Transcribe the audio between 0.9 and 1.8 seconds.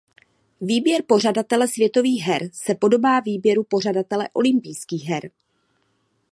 pořadatele